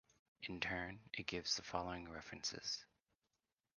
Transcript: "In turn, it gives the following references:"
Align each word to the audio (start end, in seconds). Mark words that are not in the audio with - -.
"In 0.41 0.59
turn, 0.59 1.01
it 1.13 1.27
gives 1.27 1.55
the 1.55 1.61
following 1.61 2.09
references:" 2.09 2.85